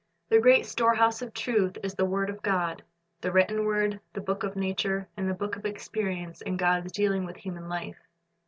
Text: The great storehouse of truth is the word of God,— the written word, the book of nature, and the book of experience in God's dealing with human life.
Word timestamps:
The 0.29 0.39
great 0.39 0.65
storehouse 0.65 1.21
of 1.21 1.31
truth 1.31 1.77
is 1.83 1.93
the 1.93 2.05
word 2.05 2.31
of 2.31 2.41
God,— 2.41 2.81
the 3.21 3.31
written 3.31 3.65
word, 3.65 3.99
the 4.13 4.19
book 4.21 4.41
of 4.41 4.55
nature, 4.55 5.07
and 5.15 5.29
the 5.29 5.35
book 5.35 5.55
of 5.55 5.63
experience 5.67 6.41
in 6.41 6.57
God's 6.57 6.91
dealing 6.91 7.23
with 7.23 7.35
human 7.37 7.69
life. 7.69 7.99